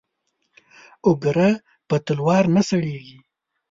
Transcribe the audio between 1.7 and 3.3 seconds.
په تلوار نه سړېږي.